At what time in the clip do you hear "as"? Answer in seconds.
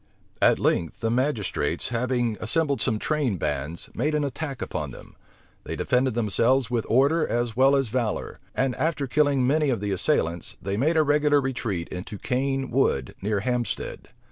7.27-7.55, 7.75-7.89